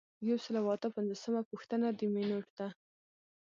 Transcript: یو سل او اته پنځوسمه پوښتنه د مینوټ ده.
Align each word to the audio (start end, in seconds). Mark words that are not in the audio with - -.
یو 0.27 0.37
سل 0.43 0.55
او 0.61 0.67
اته 0.75 0.87
پنځوسمه 0.95 1.41
پوښتنه 1.51 1.87
د 1.97 1.99
مینوټ 2.13 2.45
ده. 2.57 2.67